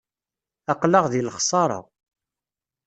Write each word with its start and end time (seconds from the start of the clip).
Aql-aɣ 0.71 1.05
deg 1.11 1.23
lexsara. 1.27 1.79